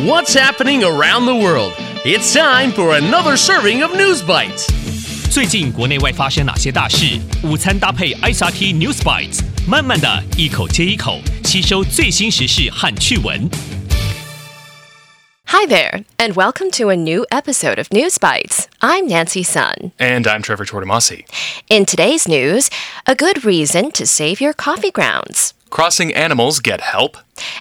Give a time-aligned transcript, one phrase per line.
[0.00, 1.74] What's happening around the world?
[2.02, 4.66] It's time for another serving of News Bites.
[5.30, 7.20] 最近国内外发生哪些大事？
[7.44, 13.50] 午餐搭配 ICRT News Bites，慢慢的一口接一口吸收最新时事和趣闻。
[15.44, 18.64] Hi there, and welcome to a new episode of News Bites.
[18.80, 19.92] I'm Nancy Sun.
[19.98, 21.26] And I'm Trevor Tortomasi.
[21.68, 22.68] In today's news,
[23.04, 25.52] a good reason to save your coffee grounds.
[25.71, 27.17] Crossing animals get help.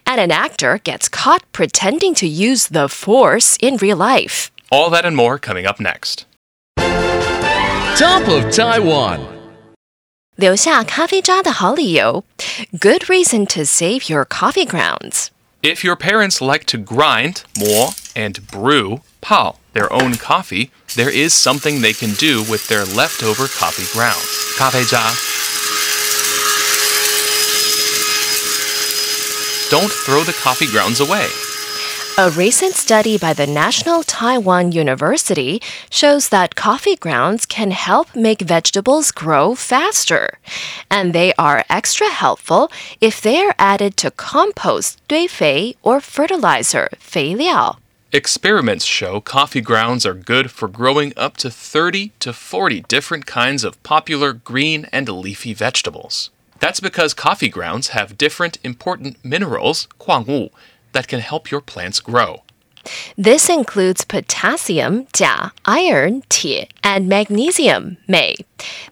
[0.07, 4.51] And an actor gets caught pretending to use the force in real life.
[4.71, 6.27] All that and more coming up next.
[7.97, 9.21] Top of Taiwan.
[10.37, 12.25] 留下咖啡渣的好理由.
[12.79, 15.29] Good reason to save your coffee grounds.
[15.63, 21.33] If your parents like to grind, 磨, and brew, 泡, their own coffee, there is
[21.33, 24.57] something they can do with their leftover coffee grounds.
[24.59, 25.13] 咖啡渣.
[29.71, 31.29] Don't throw the coffee grounds away.
[32.19, 38.41] A recent study by the National Taiwan University shows that coffee grounds can help make
[38.41, 40.39] vegetables grow faster.
[40.91, 42.71] And they are extra helpful
[43.03, 47.77] if they are added to compost, 堆肥, or fertilizer, 肥料.
[48.13, 53.63] Experiments show coffee grounds are good for growing up to 30 to 40 different kinds
[53.63, 56.31] of popular green and leafy vegetables.
[56.61, 60.51] That's because coffee grounds have different important minerals, 矿物,
[60.93, 62.43] that can help your plants grow.
[63.17, 68.37] This includes potassium, 钾, iron, 铁, and magnesium, 镁.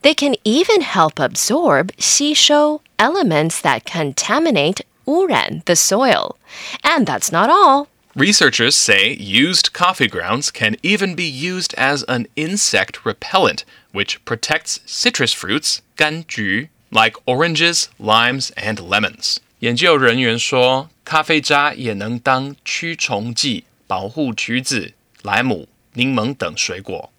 [0.03, 6.37] They can even help absorb 吸收 elements that contaminate 污染 the soil.
[6.83, 7.89] And that's not all.
[8.17, 14.81] Researchers say used coffee grounds can even be used as an insect repellent, which protects
[14.87, 19.39] citrus fruits, 柑橘, like oranges, limes, and lemons.
[19.61, 24.93] 研究人员说，咖啡渣也能当驱虫剂，保护橘子、
[25.23, 27.11] 莱姆、柠檬等水果。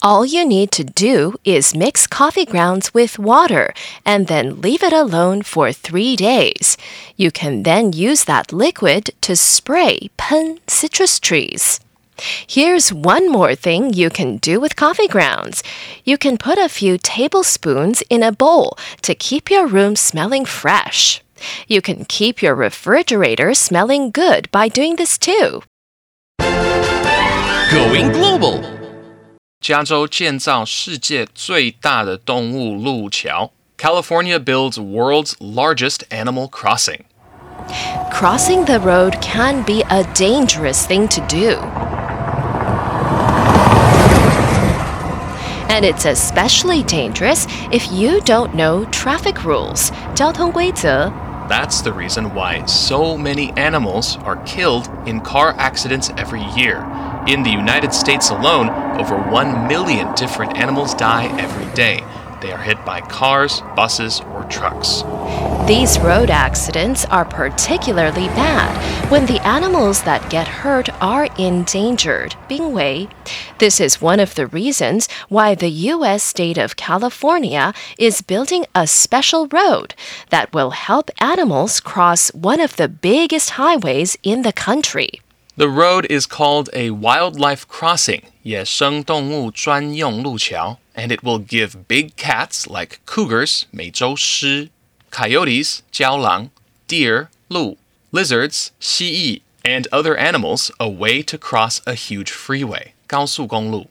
[0.00, 3.72] All you need to do is mix coffee grounds with water
[4.02, 6.74] and then leave it alone for three days.
[7.14, 11.78] You can then use that liquid to spray pen citrus trees.
[12.46, 15.62] Here's one more thing you can do with coffee grounds.
[16.04, 21.22] You can put a few tablespoons in a bowl to keep your room smelling fresh.
[21.66, 25.62] You can keep your refrigerator smelling good by doing this too.
[27.72, 28.62] Going global.
[29.60, 33.52] 加州建造世界最大的动物路桥。
[33.78, 37.04] California builds world's largest animal crossing.
[38.12, 41.85] Crossing the road can be a dangerous thing to do.
[45.76, 49.90] And it's especially dangerous if you don't know traffic rules.
[50.14, 51.10] 交通规则
[51.48, 56.84] That's the reason why so many animals are killed in car accidents every year.
[57.26, 62.02] In the United States alone, over 1 million different animals die every day.
[62.39, 65.03] They are hit by cars, buses, or trucks.
[65.67, 68.71] These road accidents are particularly bad
[69.11, 73.09] when the animals that get hurt are endangered, 濒危.
[73.57, 76.23] This is one of the reasons why the U.S.
[76.23, 79.95] state of California is building a special road
[80.29, 85.21] that will help animals cross one of the biggest highways in the country.
[85.56, 93.00] The road is called a wildlife crossing, 野生动物专用路桥, and it will give big cats like
[93.04, 94.70] cougars, 美洲狮,
[95.10, 96.48] coyotes, 郊狼,
[96.88, 97.76] deer, 鹿,
[98.10, 103.88] lizards, 蜥蜴, and other animals a way to cross a huge freeway, 高速公路.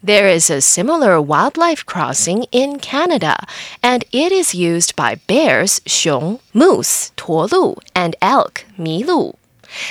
[0.00, 3.44] There is a similar wildlife crossing in Canada,
[3.82, 9.34] and it is used by bears, 熊, moose, 驼鹿, and elk, 麋鹿。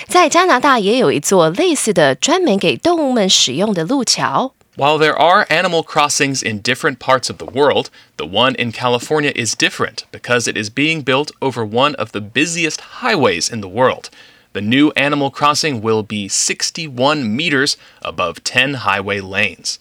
[0.07, 4.53] 在加拿大也有一座类似的专门给动物们使用的路桥。
[4.77, 9.31] While there are animal crossings in different parts of the world, the one in California
[9.35, 13.67] is different because it is being built over one of the busiest highways in the
[13.67, 14.11] world.
[14.53, 19.79] The new animal crossing will be 61 meters above 10 highway lanes.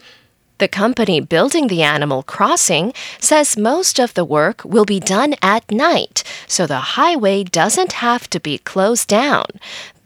[0.61, 5.71] The company building the animal crossing says most of the work will be done at
[5.71, 9.45] night, so the highway doesn't have to be closed down.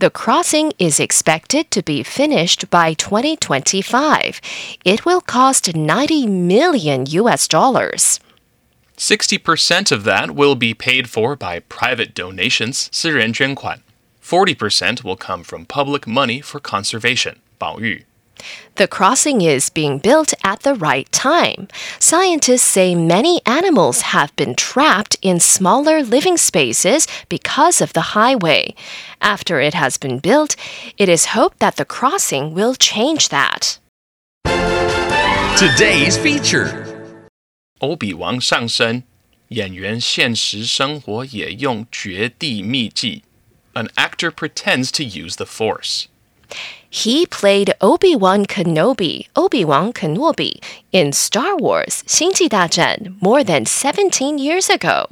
[0.00, 4.40] The crossing is expected to be finished by 2025.
[4.84, 8.18] It will cost 90 million US dollars.
[8.96, 13.82] 60% of that will be paid for by private donations, 私人捐款.
[14.20, 18.04] 40% will come from public money for conservation, 保育.
[18.76, 21.68] The crossing is being built at the right time.
[21.98, 28.74] Scientists say many animals have been trapped in smaller living spaces because of the highway.
[29.20, 30.56] After it has been built,
[30.96, 33.78] it is hoped that the crossing will change that.
[35.58, 36.86] Today's feature.
[37.80, 39.02] 欧比王上身，
[39.48, 43.24] 演员现实生活也用绝地秘技。
[43.74, 46.06] An actor pretends to use the Force.
[46.92, 50.60] He played Obi-Wan Kenobi, Obi-Wan Kenobi,
[50.90, 55.08] in Star Wars 星际大战 more than 17 years ago.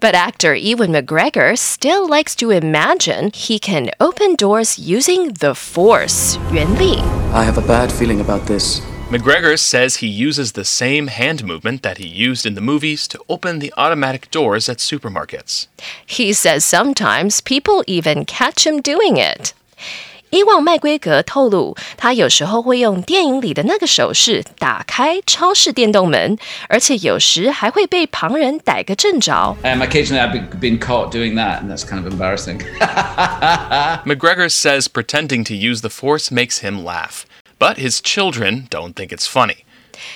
[0.00, 6.36] But actor Ewan McGregor still likes to imagine he can open doors using the Force,
[6.52, 7.00] 原力.
[7.32, 8.82] I have a bad feeling about this.
[9.08, 13.18] McGregor says he uses the same hand movement that he used in the movies to
[13.30, 15.68] open the automatic doors at supermarkets.
[16.04, 19.54] He says sometimes people even catch him doing it.
[20.30, 26.36] 伊旺麦圭格透露，他有时候会用电影里的那个手势打开超市电动门，
[26.68, 29.56] 而且有时还会被旁人逮个正着。
[29.62, 32.60] Um, occasionally I've been, been caught doing that, and that's kind of embarrassing.
[34.04, 37.24] McGregor says pretending to use the Force makes him laugh,
[37.60, 39.64] but his children don't think it's funny.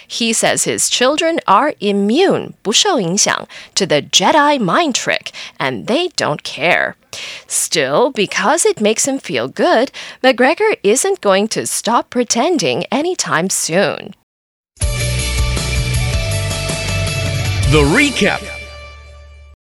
[0.06, 6.43] He says his children are immune 不受影响 to the Jedi mind trick, and they don't
[6.43, 6.96] care.
[7.46, 9.90] Still, because it makes him feel good,
[10.22, 14.14] McGregor isn't going to stop pretending anytime soon.
[17.70, 18.43] The recap.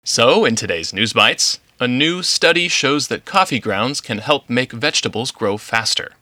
[0.04, 4.72] So, in today's News Bites, a new study shows that coffee grounds can help make
[4.72, 6.12] vegetables grow faster.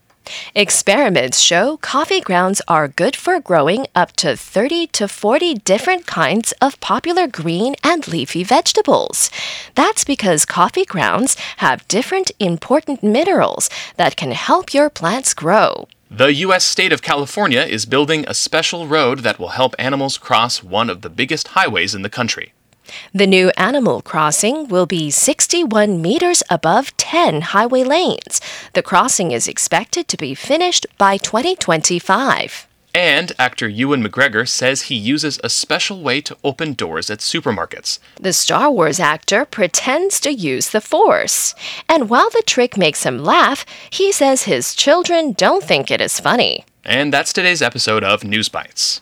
[0.54, 6.54] Experiments show coffee grounds are good for growing up to 30 to 40 different kinds
[6.62, 9.30] of popular green and leafy vegetables.
[9.76, 15.88] That's because coffee grounds have different important minerals that can help your plants grow.
[16.10, 16.64] The U.S.
[16.64, 21.02] state of California is building a special road that will help animals cross one of
[21.02, 22.54] the biggest highways in the country.
[23.14, 28.42] The new animal crossing will be 61 meters above 10 highway lanes.
[28.74, 32.68] The crossing is expected to be finished by 2025.
[32.96, 38.00] And actor Ewan McGregor says he uses a special way to open doors at supermarkets.
[38.22, 41.56] The Star Wars actor pretends to use the Force.
[41.90, 46.22] And while the trick makes him laugh, he says his children don't think it is
[46.22, 46.64] funny.
[46.86, 49.02] And that's today's episode of News Bites.